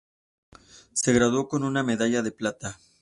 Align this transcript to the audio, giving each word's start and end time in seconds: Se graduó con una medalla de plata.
Se 0.93 1.13
graduó 1.13 1.47
con 1.47 1.63
una 1.63 1.83
medalla 1.83 2.23
de 2.23 2.31
plata. 2.31 2.79